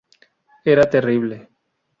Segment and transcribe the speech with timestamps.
[0.65, 1.37] Era terrible.